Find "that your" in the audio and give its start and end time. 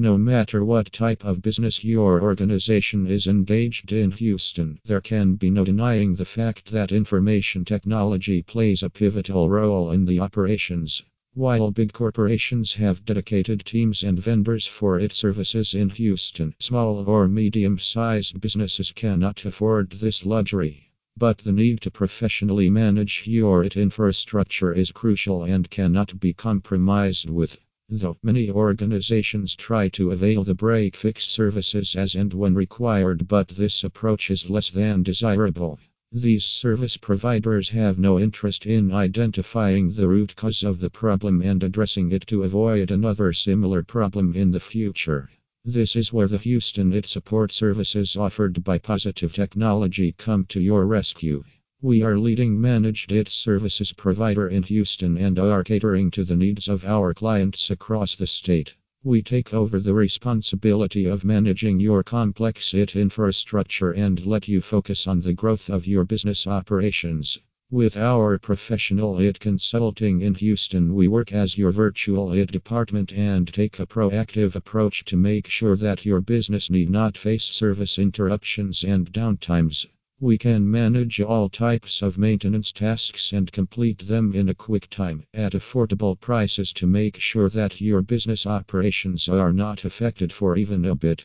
75.76-76.22, 87.50-88.02